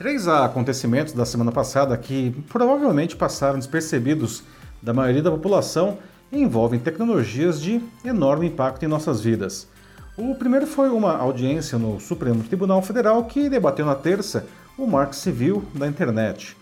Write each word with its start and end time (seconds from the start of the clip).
Três 0.00 0.26
acontecimentos 0.26 1.12
da 1.12 1.26
semana 1.26 1.52
passada 1.52 1.94
que 1.94 2.30
provavelmente 2.48 3.14
passaram 3.14 3.58
despercebidos 3.58 4.42
da 4.80 4.94
maioria 4.94 5.22
da 5.22 5.30
população 5.30 5.98
envolvem 6.32 6.80
tecnologias 6.80 7.60
de 7.60 7.82
enorme 8.02 8.46
impacto 8.46 8.82
em 8.82 8.88
nossas 8.88 9.20
vidas. 9.20 9.68
O 10.16 10.34
primeiro 10.34 10.66
foi 10.66 10.88
uma 10.88 11.14
audiência 11.18 11.78
no 11.78 12.00
Supremo 12.00 12.42
Tribunal 12.42 12.80
Federal 12.80 13.22
que 13.26 13.50
debateu 13.50 13.84
na 13.84 13.94
terça 13.94 14.46
o 14.78 14.86
marco 14.86 15.14
civil 15.14 15.66
da 15.74 15.86
internet. 15.86 16.56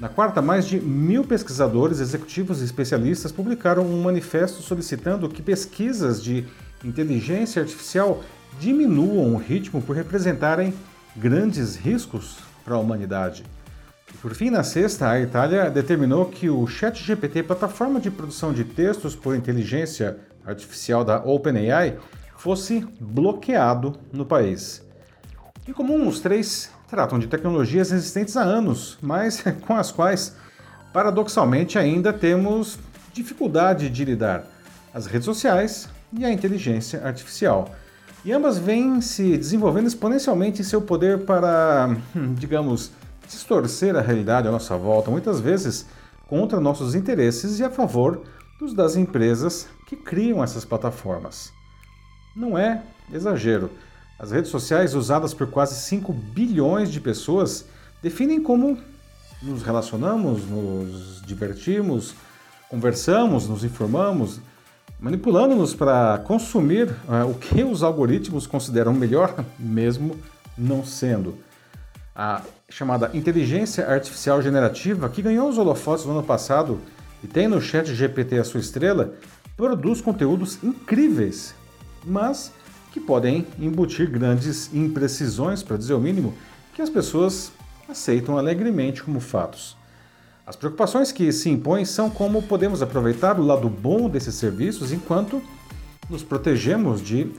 Na 0.00 0.08
quarta, 0.08 0.42
mais 0.42 0.66
de 0.66 0.80
mil 0.80 1.22
pesquisadores, 1.22 2.00
executivos 2.00 2.60
e 2.60 2.64
especialistas 2.64 3.30
publicaram 3.30 3.84
um 3.84 4.02
manifesto 4.02 4.62
solicitando 4.62 5.28
que 5.28 5.42
pesquisas 5.42 6.20
de 6.20 6.44
inteligência 6.84 7.62
artificial 7.62 8.20
diminuam 8.58 9.32
o 9.32 9.38
ritmo 9.38 9.80
por 9.80 9.94
representarem 9.94 10.74
grandes 11.16 11.76
riscos 11.76 12.49
para 12.64 12.74
a 12.74 12.78
humanidade. 12.78 13.44
E 14.12 14.16
por 14.18 14.34
fim, 14.34 14.50
na 14.50 14.62
sexta, 14.62 15.08
a 15.08 15.20
Itália 15.20 15.70
determinou 15.70 16.26
que 16.26 16.50
o 16.50 16.66
ChatGPT, 16.66 17.42
plataforma 17.42 18.00
de 18.00 18.10
produção 18.10 18.52
de 18.52 18.64
textos 18.64 19.14
por 19.14 19.36
inteligência 19.36 20.18
artificial 20.44 21.04
da 21.04 21.18
OpenAI, 21.24 21.98
fosse 22.36 22.86
bloqueado 22.98 23.96
no 24.12 24.24
país. 24.24 24.82
Em 25.68 25.72
comum, 25.72 26.08
os 26.08 26.20
três 26.20 26.70
tratam 26.88 27.18
de 27.18 27.28
tecnologias 27.28 27.92
existentes 27.92 28.36
há 28.36 28.42
anos, 28.42 28.98
mas 29.00 29.44
com 29.66 29.76
as 29.76 29.92
quais, 29.92 30.34
paradoxalmente, 30.92 31.78
ainda 31.78 32.12
temos 32.12 32.78
dificuldade 33.12 33.88
de 33.88 34.04
lidar: 34.04 34.44
as 34.92 35.06
redes 35.06 35.26
sociais 35.26 35.88
e 36.12 36.24
a 36.24 36.32
inteligência 36.32 37.04
artificial. 37.04 37.70
E 38.24 38.32
ambas 38.32 38.58
vêm 38.58 39.00
se 39.00 39.36
desenvolvendo 39.36 39.86
exponencialmente 39.86 40.60
em 40.60 40.64
seu 40.64 40.82
poder 40.82 41.24
para, 41.24 41.96
hum, 42.14 42.34
digamos, 42.34 42.90
distorcer 43.26 43.96
a 43.96 44.00
realidade 44.00 44.46
à 44.46 44.50
nossa 44.50 44.76
volta, 44.76 45.10
muitas 45.10 45.40
vezes 45.40 45.86
contra 46.26 46.60
nossos 46.60 46.94
interesses 46.94 47.58
e 47.58 47.64
a 47.64 47.70
favor 47.70 48.22
dos 48.58 48.74
das 48.74 48.94
empresas 48.94 49.66
que 49.86 49.96
criam 49.96 50.44
essas 50.44 50.64
plataformas. 50.64 51.50
Não 52.36 52.58
é 52.58 52.82
exagero. 53.10 53.70
As 54.18 54.32
redes 54.32 54.50
sociais, 54.50 54.94
usadas 54.94 55.32
por 55.32 55.46
quase 55.46 55.80
5 55.80 56.12
bilhões 56.12 56.92
de 56.92 57.00
pessoas, 57.00 57.64
definem 58.02 58.42
como 58.42 58.78
nos 59.42 59.62
relacionamos, 59.62 60.46
nos 60.46 61.22
divertimos, 61.26 62.14
conversamos, 62.68 63.48
nos 63.48 63.64
informamos, 63.64 64.40
manipulando-nos 65.00 65.74
para 65.74 66.18
consumir 66.18 66.90
uh, 67.08 67.28
o 67.28 67.34
que 67.34 67.64
os 67.64 67.82
algoritmos 67.82 68.46
consideram 68.46 68.92
melhor, 68.92 69.44
mesmo 69.58 70.16
não 70.56 70.84
sendo. 70.84 71.38
A 72.14 72.42
chamada 72.68 73.10
inteligência 73.14 73.88
artificial 73.88 74.42
generativa, 74.42 75.08
que 75.08 75.22
ganhou 75.22 75.48
os 75.48 75.56
holofotes 75.56 76.04
no 76.04 76.12
ano 76.12 76.22
passado 76.22 76.80
e 77.24 77.26
tem 77.26 77.48
no 77.48 77.60
chat 77.60 77.94
GPT 77.94 78.38
a 78.38 78.44
sua 78.44 78.60
estrela, 78.60 79.14
produz 79.56 80.00
conteúdos 80.00 80.62
incríveis, 80.62 81.54
mas 82.04 82.52
que 82.92 83.00
podem 83.00 83.46
embutir 83.58 84.10
grandes 84.10 84.72
imprecisões, 84.74 85.62
para 85.62 85.76
dizer 85.76 85.94
o 85.94 86.00
mínimo, 86.00 86.34
que 86.74 86.82
as 86.82 86.90
pessoas 86.90 87.52
aceitam 87.88 88.36
alegremente 88.36 89.02
como 89.02 89.20
fatos. 89.20 89.76
As 90.50 90.56
preocupações 90.56 91.12
que 91.12 91.30
se 91.30 91.48
impõem 91.48 91.84
são 91.84 92.10
como 92.10 92.42
podemos 92.42 92.82
aproveitar 92.82 93.38
o 93.38 93.46
lado 93.46 93.68
bom 93.68 94.10
desses 94.10 94.34
serviços 94.34 94.90
enquanto 94.90 95.40
nos 96.08 96.24
protegemos 96.24 97.00
de 97.00 97.32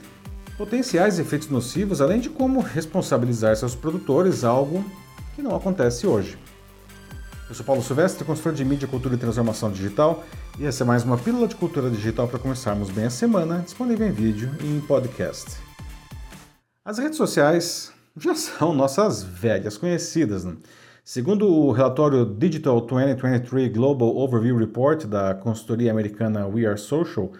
potenciais 0.56 1.18
efeitos 1.18 1.50
nocivos, 1.50 2.00
além 2.00 2.20
de 2.20 2.30
como 2.30 2.60
responsabilizar 2.60 3.54
seus 3.54 3.74
produtores, 3.74 4.44
algo 4.44 4.82
que 5.36 5.42
não 5.42 5.54
acontece 5.54 6.06
hoje. 6.06 6.38
Eu 7.50 7.54
sou 7.54 7.66
Paulo 7.66 7.82
Silvestre, 7.82 8.24
consultor 8.24 8.54
de 8.54 8.64
mídia, 8.64 8.88
cultura 8.88 9.14
e 9.14 9.18
transformação 9.18 9.70
digital, 9.70 10.24
e 10.58 10.64
essa 10.64 10.82
é 10.82 10.86
mais 10.86 11.04
uma 11.04 11.18
pílula 11.18 11.46
de 11.46 11.54
cultura 11.54 11.90
digital 11.90 12.26
para 12.26 12.38
começarmos 12.38 12.88
bem 12.88 13.04
a 13.04 13.10
semana, 13.10 13.58
disponível 13.58 14.08
em 14.08 14.12
vídeo 14.12 14.50
e 14.62 14.66
em 14.66 14.80
podcast. 14.80 15.58
As 16.82 16.96
redes 16.96 17.18
sociais 17.18 17.92
já 18.16 18.32
são 18.34 18.72
nossas 18.72 19.22
velhas 19.22 19.76
conhecidas, 19.76 20.44
né? 20.46 20.56
Segundo 21.04 21.48
o 21.48 21.72
relatório 21.72 22.24
Digital 22.24 22.80
2023 22.80 23.72
Global 23.72 24.16
Overview 24.16 24.56
Report 24.56 25.04
da 25.04 25.34
consultoria 25.34 25.90
americana 25.90 26.46
We 26.46 26.64
Are 26.64 26.78
Social, 26.78 27.32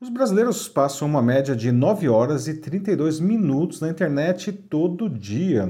os 0.00 0.08
brasileiros 0.08 0.68
passam 0.68 1.06
uma 1.06 1.20
média 1.20 1.54
de 1.54 1.70
9 1.70 2.08
horas 2.08 2.48
e 2.48 2.54
32 2.54 3.20
minutos 3.20 3.78
na 3.82 3.90
internet 3.90 4.50
todo 4.50 5.10
dia, 5.10 5.68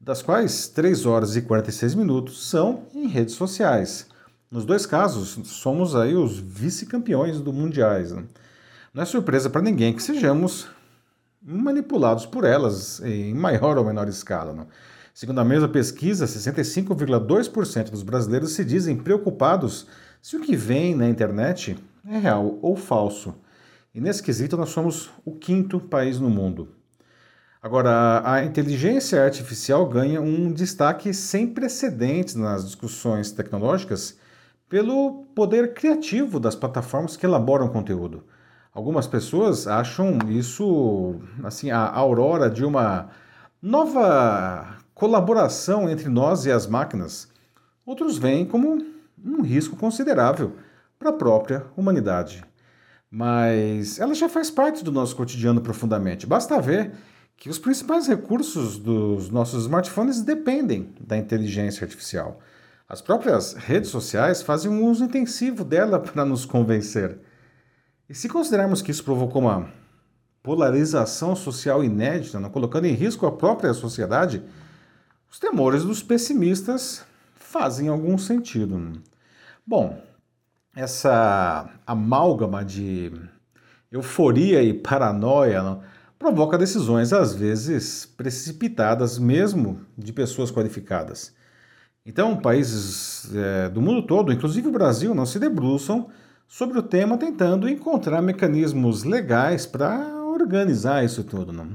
das 0.00 0.22
quais 0.22 0.68
3 0.68 1.04
horas 1.04 1.34
e 1.34 1.42
46 1.42 1.96
minutos 1.96 2.48
são 2.48 2.84
em 2.94 3.08
redes 3.08 3.34
sociais. 3.34 4.06
Nos 4.48 4.64
dois 4.64 4.86
casos, 4.86 5.40
somos 5.48 5.96
aí 5.96 6.14
os 6.14 6.38
vice-campeões 6.38 7.40
do 7.40 7.52
mundiais. 7.52 8.12
Não? 8.12 8.24
não 8.94 9.02
é 9.02 9.06
surpresa 9.06 9.50
para 9.50 9.62
ninguém 9.62 9.92
que 9.92 10.02
sejamos 10.02 10.68
manipulados 11.42 12.24
por 12.24 12.44
elas 12.44 13.00
em 13.00 13.34
maior 13.34 13.76
ou 13.78 13.84
menor 13.84 14.06
escala. 14.06 14.52
Não? 14.52 14.68
Segundo 15.14 15.40
a 15.40 15.44
mesma 15.44 15.68
pesquisa, 15.68 16.24
65,2% 16.24 17.90
dos 17.90 18.02
brasileiros 18.02 18.52
se 18.52 18.64
dizem 18.64 18.96
preocupados 18.96 19.86
se 20.22 20.36
o 20.36 20.40
que 20.40 20.56
vem 20.56 20.94
na 20.94 21.06
internet 21.06 21.76
é 22.08 22.18
real 22.18 22.58
ou 22.62 22.76
falso. 22.76 23.34
E 23.94 24.00
nesse 24.00 24.22
quesito, 24.22 24.56
nós 24.56 24.70
somos 24.70 25.10
o 25.24 25.32
quinto 25.32 25.78
país 25.78 26.18
no 26.18 26.30
mundo. 26.30 26.68
Agora, 27.60 28.22
a 28.24 28.42
inteligência 28.42 29.22
artificial 29.22 29.86
ganha 29.86 30.20
um 30.20 30.50
destaque 30.50 31.12
sem 31.12 31.46
precedentes 31.46 32.34
nas 32.34 32.64
discussões 32.64 33.30
tecnológicas 33.30 34.18
pelo 34.66 35.26
poder 35.34 35.74
criativo 35.74 36.40
das 36.40 36.56
plataformas 36.56 37.16
que 37.16 37.26
elaboram 37.26 37.68
conteúdo. 37.68 38.24
Algumas 38.72 39.06
pessoas 39.06 39.66
acham 39.66 40.18
isso 40.30 41.20
assim 41.44 41.70
a 41.70 41.86
aurora 41.86 42.48
de 42.48 42.64
uma 42.64 43.10
nova 43.60 44.78
colaboração 45.02 45.90
entre 45.90 46.08
nós 46.08 46.46
e 46.46 46.52
as 46.52 46.64
máquinas, 46.64 47.26
outros 47.84 48.16
veem 48.18 48.46
como 48.46 48.80
um 49.24 49.42
risco 49.42 49.74
considerável 49.74 50.52
para 50.96 51.10
a 51.10 51.12
própria 51.12 51.66
humanidade. 51.76 52.44
Mas 53.10 53.98
ela 53.98 54.14
já 54.14 54.28
faz 54.28 54.48
parte 54.48 54.84
do 54.84 54.92
nosso 54.92 55.16
cotidiano 55.16 55.60
profundamente. 55.60 56.24
Basta 56.24 56.60
ver 56.60 56.92
que 57.36 57.50
os 57.50 57.58
principais 57.58 58.06
recursos 58.06 58.78
dos 58.78 59.28
nossos 59.28 59.64
smartphones 59.64 60.22
dependem 60.22 60.94
da 61.00 61.16
inteligência 61.16 61.84
artificial. 61.84 62.38
As 62.88 63.02
próprias 63.02 63.54
redes 63.54 63.90
sociais 63.90 64.40
fazem 64.40 64.70
um 64.70 64.88
uso 64.88 65.02
intensivo 65.02 65.64
dela 65.64 65.98
para 65.98 66.24
nos 66.24 66.46
convencer. 66.46 67.18
E 68.08 68.14
se 68.14 68.28
considerarmos 68.28 68.80
que 68.80 68.92
isso 68.92 69.02
provocou 69.02 69.42
uma 69.42 69.68
polarização 70.44 71.34
social 71.34 71.82
inédita, 71.82 72.38
não 72.38 72.50
colocando 72.50 72.84
em 72.84 72.94
risco 72.94 73.26
a 73.26 73.32
própria 73.32 73.74
sociedade, 73.74 74.44
os 75.32 75.38
temores 75.38 75.82
dos 75.82 76.02
pessimistas 76.02 77.06
fazem 77.34 77.88
algum 77.88 78.18
sentido. 78.18 78.92
Bom, 79.66 79.98
essa 80.76 81.70
amálgama 81.86 82.62
de 82.62 83.10
euforia 83.90 84.62
e 84.62 84.74
paranoia 84.74 85.80
provoca 86.18 86.58
decisões 86.58 87.14
às 87.14 87.34
vezes 87.34 88.04
precipitadas, 88.04 89.18
mesmo 89.18 89.80
de 89.96 90.12
pessoas 90.12 90.50
qualificadas. 90.50 91.34
Então, 92.04 92.36
países 92.36 93.34
é, 93.34 93.70
do 93.70 93.80
mundo 93.80 94.06
todo, 94.06 94.34
inclusive 94.34 94.68
o 94.68 94.72
Brasil, 94.72 95.14
não 95.14 95.24
se 95.24 95.38
debruçam 95.38 96.10
sobre 96.46 96.78
o 96.78 96.82
tema 96.82 97.16
tentando 97.16 97.70
encontrar 97.70 98.20
mecanismos 98.20 99.02
legais 99.02 99.64
para 99.64 100.22
organizar 100.26 101.02
isso 101.02 101.24
tudo. 101.24 101.54
Não? 101.54 101.70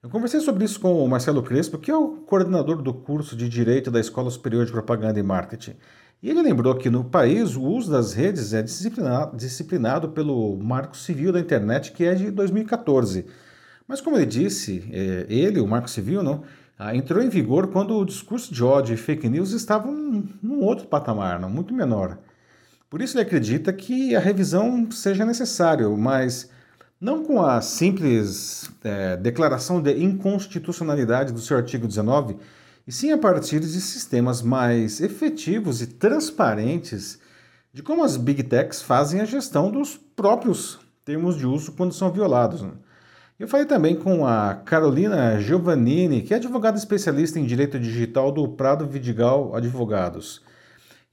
Eu 0.00 0.08
conversei 0.08 0.38
sobre 0.38 0.64
isso 0.64 0.78
com 0.78 1.04
o 1.04 1.08
Marcelo 1.08 1.42
Crespo, 1.42 1.76
que 1.76 1.90
é 1.90 1.96
o 1.96 2.18
coordenador 2.18 2.80
do 2.80 2.94
curso 2.94 3.34
de 3.34 3.48
Direito 3.48 3.90
da 3.90 3.98
Escola 3.98 4.30
Superior 4.30 4.64
de 4.64 4.70
Propaganda 4.70 5.18
e 5.18 5.24
Marketing. 5.24 5.74
E 6.22 6.30
ele 6.30 6.40
lembrou 6.40 6.76
que 6.76 6.88
no 6.88 7.02
país 7.02 7.56
o 7.56 7.64
uso 7.64 7.90
das 7.90 8.12
redes 8.12 8.54
é 8.54 8.62
disciplinado, 8.62 9.36
disciplinado 9.36 10.10
pelo 10.10 10.56
Marco 10.56 10.96
Civil 10.96 11.32
da 11.32 11.40
Internet, 11.40 11.90
que 11.90 12.04
é 12.04 12.14
de 12.14 12.30
2014. 12.30 13.26
Mas, 13.88 14.00
como 14.00 14.16
ele 14.16 14.26
disse, 14.26 14.88
é, 14.92 15.26
ele, 15.28 15.58
o 15.58 15.66
Marco 15.66 15.90
Civil, 15.90 16.22
não, 16.22 16.44
entrou 16.94 17.20
em 17.20 17.28
vigor 17.28 17.66
quando 17.66 17.96
o 17.96 18.04
discurso 18.04 18.54
de 18.54 18.62
ódio 18.62 18.94
e 18.94 18.96
fake 18.96 19.28
news 19.28 19.50
estavam 19.50 19.92
num 20.40 20.60
outro 20.60 20.86
patamar, 20.86 21.40
não, 21.40 21.50
muito 21.50 21.74
menor. 21.74 22.18
Por 22.88 23.02
isso 23.02 23.16
ele 23.16 23.24
acredita 23.26 23.72
que 23.72 24.14
a 24.14 24.20
revisão 24.20 24.88
seja 24.92 25.24
necessária, 25.24 25.88
mas 25.88 26.48
não 27.00 27.24
com 27.24 27.40
a 27.42 27.60
simples 27.60 28.70
é, 28.82 29.16
declaração 29.16 29.80
de 29.80 29.92
inconstitucionalidade 30.02 31.32
do 31.32 31.40
seu 31.40 31.56
artigo 31.56 31.86
19, 31.86 32.36
e 32.86 32.92
sim 32.92 33.12
a 33.12 33.18
partir 33.18 33.60
de 33.60 33.66
sistemas 33.66 34.42
mais 34.42 35.00
efetivos 35.00 35.80
e 35.80 35.86
transparentes 35.86 37.20
de 37.72 37.82
como 37.82 38.02
as 38.02 38.16
big 38.16 38.42
techs 38.42 38.82
fazem 38.82 39.20
a 39.20 39.24
gestão 39.24 39.70
dos 39.70 39.96
próprios 39.96 40.80
termos 41.04 41.36
de 41.36 41.46
uso 41.46 41.72
quando 41.72 41.92
são 41.92 42.10
violados. 42.10 42.62
Né? 42.62 42.72
Eu 43.38 43.46
falei 43.46 43.66
também 43.66 43.94
com 43.94 44.26
a 44.26 44.54
Carolina 44.54 45.40
Giovannini, 45.40 46.22
que 46.22 46.34
é 46.34 46.38
advogada 46.38 46.76
especialista 46.76 47.38
em 47.38 47.46
direito 47.46 47.78
digital 47.78 48.32
do 48.32 48.48
Prado 48.48 48.86
Vidigal 48.86 49.54
Advogados. 49.54 50.42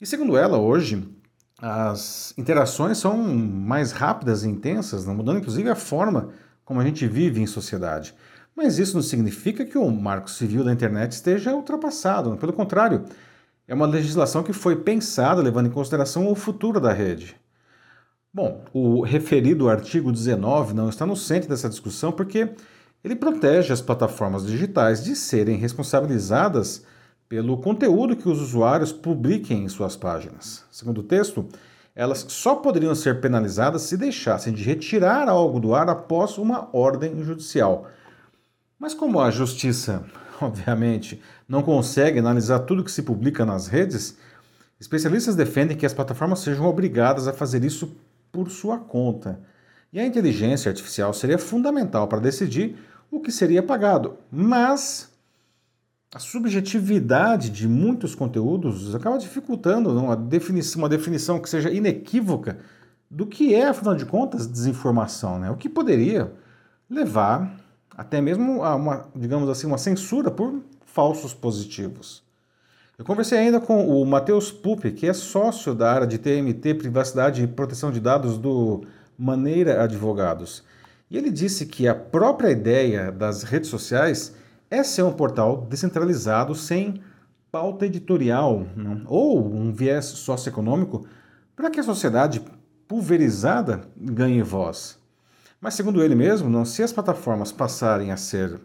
E 0.01 0.05
segundo 0.05 0.35
ela, 0.35 0.57
hoje, 0.57 1.07
as 1.57 2.33
interações 2.37 2.97
são 2.97 3.17
mais 3.17 3.91
rápidas 3.91 4.43
e 4.43 4.49
intensas, 4.49 5.05
mudando 5.05 5.39
inclusive 5.39 5.69
a 5.69 5.75
forma 5.75 6.29
como 6.65 6.81
a 6.81 6.83
gente 6.83 7.07
vive 7.07 7.41
em 7.41 7.47
sociedade. 7.47 8.13
Mas 8.55 8.79
isso 8.79 8.95
não 8.95 9.03
significa 9.03 9.65
que 9.65 9.77
o 9.77 9.89
marco 9.89 10.29
civil 10.29 10.63
da 10.63 10.71
internet 10.71 11.11
esteja 11.11 11.53
ultrapassado. 11.53 12.35
Pelo 12.37 12.53
contrário, 12.53 13.05
é 13.67 13.73
uma 13.73 13.85
legislação 13.85 14.43
que 14.43 14.53
foi 14.53 14.75
pensada 14.77 15.41
levando 15.41 15.67
em 15.67 15.71
consideração 15.71 16.31
o 16.31 16.35
futuro 16.35 16.79
da 16.79 16.93
rede. 16.93 17.35
Bom, 18.33 18.65
o 18.73 19.01
referido 19.01 19.69
artigo 19.69 20.11
19 20.11 20.73
não 20.73 20.89
está 20.89 21.05
no 21.05 21.15
centro 21.15 21.49
dessa 21.49 21.69
discussão 21.69 22.11
porque 22.11 22.49
ele 23.03 23.15
protege 23.15 23.71
as 23.71 23.81
plataformas 23.81 24.45
digitais 24.45 25.03
de 25.03 25.15
serem 25.15 25.57
responsabilizadas 25.57 26.83
pelo 27.27 27.57
conteúdo 27.57 28.15
que 28.15 28.29
os 28.29 28.39
usuários 28.39 28.91
publiquem 28.91 29.63
em 29.63 29.69
suas 29.69 29.95
páginas. 29.95 30.63
Segundo 30.71 30.99
o 30.99 31.03
texto, 31.03 31.47
elas 31.95 32.25
só 32.29 32.55
poderiam 32.55 32.93
ser 32.93 33.21
penalizadas 33.21 33.83
se 33.83 33.97
deixassem 33.97 34.53
de 34.53 34.63
retirar 34.63 35.27
algo 35.29 35.59
do 35.59 35.73
ar 35.73 35.89
após 35.89 36.37
uma 36.37 36.69
ordem 36.73 37.23
judicial. 37.23 37.87
Mas 38.77 38.93
como 38.93 39.19
a 39.19 39.31
justiça, 39.31 40.03
obviamente, 40.41 41.21
não 41.47 41.63
consegue 41.63 42.19
analisar 42.19 42.59
tudo 42.59 42.83
que 42.83 42.91
se 42.91 43.01
publica 43.01 43.45
nas 43.45 43.67
redes, 43.67 44.17
especialistas 44.79 45.35
defendem 45.35 45.77
que 45.77 45.85
as 45.85 45.93
plataformas 45.93 46.39
sejam 46.39 46.65
obrigadas 46.65 47.27
a 47.27 47.33
fazer 47.33 47.63
isso 47.63 47.95
por 48.31 48.51
sua 48.51 48.77
conta. 48.77 49.39
E 49.93 49.99
a 49.99 50.05
inteligência 50.05 50.69
artificial 50.69 51.13
seria 51.13 51.37
fundamental 51.37 52.07
para 52.07 52.19
decidir 52.19 52.77
o 53.09 53.21
que 53.21 53.31
seria 53.31 53.63
pagado. 53.63 54.17
Mas 54.29 55.14
a 56.15 56.19
subjetividade 56.19 57.49
de 57.49 57.67
muitos 57.67 58.15
conteúdos 58.15 58.95
acaba 58.95 59.17
dificultando 59.17 59.89
uma 59.89 60.15
definição, 60.15 60.81
uma 60.81 60.87
definição 60.87 61.41
que 61.41 61.49
seja 61.49 61.69
inequívoca 61.69 62.57
do 63.11 63.27
que 63.27 63.53
é, 63.53 63.67
afinal 63.67 63.95
de 63.95 64.05
contas, 64.05 64.47
desinformação, 64.47 65.37
né? 65.37 65.51
O 65.51 65.57
que 65.57 65.67
poderia 65.67 66.31
levar 66.89 67.59
até 67.97 68.21
mesmo 68.21 68.63
a 68.63 68.75
uma, 68.75 69.09
digamos 69.13 69.49
assim, 69.49 69.67
uma 69.67 69.77
censura 69.77 70.31
por 70.31 70.61
falsos 70.85 71.33
positivos. 71.33 72.23
Eu 72.97 73.03
conversei 73.03 73.37
ainda 73.37 73.59
com 73.59 73.85
o 73.85 74.05
Matheus 74.05 74.53
Pupi, 74.53 74.91
que 74.91 75.07
é 75.07 75.11
sócio 75.11 75.75
da 75.75 75.91
área 75.91 76.07
de 76.07 76.17
TMT, 76.17 76.75
Privacidade 76.75 77.43
e 77.43 77.47
Proteção 77.47 77.91
de 77.91 77.99
Dados 77.99 78.37
do 78.37 78.85
Maneira 79.17 79.83
Advogados. 79.83 80.63
E 81.11 81.17
ele 81.17 81.29
disse 81.29 81.65
que 81.65 81.89
a 81.89 81.93
própria 81.93 82.51
ideia 82.51 83.11
das 83.11 83.43
redes 83.43 83.69
sociais 83.69 84.33
é 84.69 84.83
ser 84.83 85.03
um 85.03 85.13
portal 85.13 85.65
descentralizado 85.69 86.55
sem 86.55 87.01
pauta 87.51 87.85
editorial 87.85 88.65
não? 88.75 89.03
ou 89.07 89.53
um 89.53 89.71
viés 89.71 90.05
socioeconômico 90.05 91.05
para 91.55 91.69
que 91.69 91.79
a 91.79 91.83
sociedade 91.83 92.41
pulverizada 92.87 93.81
ganhe 93.95 94.41
voz. 94.41 94.99
Mas, 95.61 95.73
segundo 95.73 96.03
ele 96.03 96.15
mesmo, 96.15 96.65
se 96.65 96.83
as 96.83 96.91
plataformas 96.91 97.51
passarem 97.51 98.11
a 98.11 98.17
ser 98.17 98.59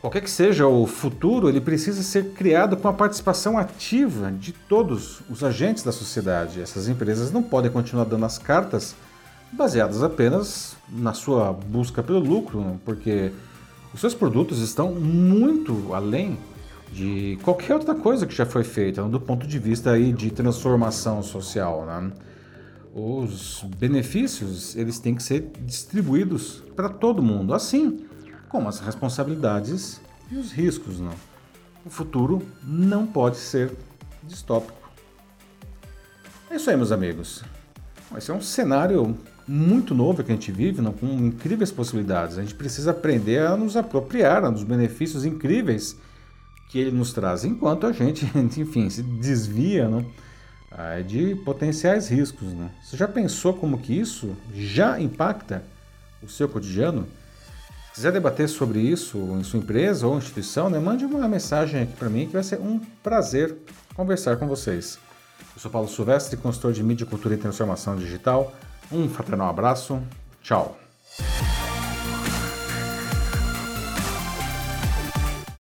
Qualquer 0.00 0.20
que 0.20 0.30
seja 0.30 0.66
o 0.66 0.86
futuro, 0.86 1.48
ele 1.48 1.60
precisa 1.60 2.02
ser 2.02 2.30
criado 2.30 2.76
com 2.76 2.86
a 2.86 2.92
participação 2.92 3.58
ativa 3.58 4.30
de 4.30 4.52
todos 4.52 5.20
os 5.28 5.42
agentes 5.42 5.82
da 5.82 5.90
sociedade. 5.90 6.60
Essas 6.60 6.88
empresas 6.88 7.32
não 7.32 7.42
podem 7.42 7.70
continuar 7.70 8.04
dando 8.04 8.24
as 8.24 8.38
cartas 8.38 8.94
baseadas 9.52 10.02
apenas 10.02 10.76
na 10.88 11.14
sua 11.14 11.52
busca 11.52 12.02
pelo 12.02 12.20
lucro, 12.20 12.80
porque 12.84 13.32
os 13.92 14.00
seus 14.00 14.14
produtos 14.14 14.60
estão 14.60 14.92
muito 14.92 15.94
além 15.94 16.38
de 16.92 17.38
qualquer 17.42 17.74
outra 17.74 17.94
coisa 17.94 18.26
que 18.26 18.34
já 18.34 18.46
foi 18.46 18.64
feita, 18.64 19.02
do 19.02 19.20
ponto 19.20 19.46
de 19.46 19.58
vista 19.58 19.92
aí 19.92 20.12
de 20.12 20.30
transformação 20.30 21.22
social. 21.22 21.84
Né? 21.86 22.12
Os 22.94 23.64
benefícios 23.76 24.74
eles 24.76 24.98
têm 24.98 25.14
que 25.14 25.22
ser 25.22 25.50
distribuídos 25.64 26.62
para 26.74 26.88
todo 26.88 27.22
mundo. 27.22 27.54
Assim, 27.54 28.06
como 28.48 28.68
as 28.68 28.80
responsabilidades 28.80 30.00
e 30.30 30.36
os 30.36 30.52
riscos. 30.52 30.98
Não. 30.98 31.14
O 31.84 31.90
futuro 31.90 32.42
não 32.62 33.06
pode 33.06 33.36
ser 33.36 33.72
distópico. 34.22 34.76
É 36.50 36.56
isso 36.56 36.70
aí, 36.70 36.76
meus 36.76 36.92
amigos. 36.92 37.44
Esse 38.16 38.30
é 38.30 38.34
um 38.34 38.40
cenário 38.40 39.16
muito 39.46 39.94
novo 39.94 40.22
que 40.22 40.30
a 40.30 40.34
gente 40.34 40.50
vive, 40.50 40.80
não, 40.80 40.92
com 40.92 41.06
incríveis 41.06 41.70
possibilidades. 41.70 42.38
A 42.38 42.42
gente 42.42 42.54
precisa 42.54 42.90
aprender 42.90 43.46
a 43.46 43.56
nos 43.56 43.76
apropriar 43.76 44.50
dos 44.50 44.62
benefícios 44.62 45.24
incríveis 45.24 45.96
que 46.68 46.78
ele 46.78 46.90
nos 46.90 47.12
traz, 47.12 47.44
enquanto 47.44 47.86
a 47.86 47.92
gente, 47.92 48.30
enfim, 48.36 48.90
se 48.90 49.02
desvia 49.02 49.88
não, 49.88 50.04
de 51.06 51.34
potenciais 51.36 52.08
riscos. 52.08 52.52
Não. 52.52 52.70
Você 52.82 52.96
já 52.96 53.08
pensou 53.08 53.54
como 53.54 53.78
que 53.78 53.98
isso 53.98 54.36
já 54.54 55.00
impacta 55.00 55.62
o 56.22 56.28
seu 56.28 56.48
cotidiano? 56.48 57.06
quiser 57.98 58.12
debater 58.12 58.48
sobre 58.48 58.78
isso 58.78 59.18
em 59.18 59.42
sua 59.42 59.58
empresa 59.58 60.06
ou 60.06 60.16
instituição, 60.16 60.70
né, 60.70 60.78
mande 60.78 61.04
uma 61.04 61.26
mensagem 61.26 61.82
aqui 61.82 61.94
para 61.94 62.08
mim 62.08 62.26
que 62.28 62.32
vai 62.32 62.44
ser 62.44 62.60
um 62.60 62.78
prazer 63.02 63.56
conversar 63.92 64.36
com 64.36 64.46
vocês. 64.46 65.00
Eu 65.56 65.60
sou 65.60 65.68
Paulo 65.68 65.88
Silvestre, 65.88 66.36
consultor 66.36 66.72
de 66.72 66.84
mídia, 66.84 67.04
cultura 67.04 67.34
e 67.34 67.38
transformação 67.38 67.96
digital. 67.96 68.54
Um 68.92 69.08
fraternal 69.08 69.50
abraço. 69.50 70.00
Tchau. 70.40 70.78